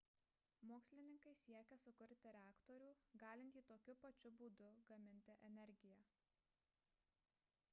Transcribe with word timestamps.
mokslininkai 0.69 1.33
siekia 1.41 1.77
sukurti 1.81 2.31
reaktorių 2.37 2.87
galintį 3.23 3.63
tokiu 3.73 3.95
pačiu 4.05 4.33
būdu 4.39 4.71
gaminti 4.93 5.37
energiją 5.51 6.01